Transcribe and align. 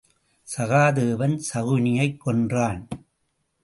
சகாதேவன் 0.57 1.37
சகுனியைக் 1.53 2.17
கொன்றான். 2.17 2.87